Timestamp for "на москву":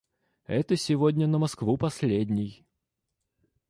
1.27-1.77